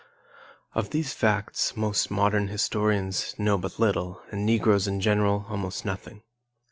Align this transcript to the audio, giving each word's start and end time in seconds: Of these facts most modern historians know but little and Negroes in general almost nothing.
Of 0.73 0.89
these 0.89 1.13
facts 1.13 1.77
most 1.77 2.09
modern 2.09 2.47
historians 2.47 3.35
know 3.37 3.59
but 3.59 3.77
little 3.77 4.19
and 4.31 4.43
Negroes 4.47 4.87
in 4.87 4.99
general 4.99 5.45
almost 5.47 5.85
nothing. 5.85 6.23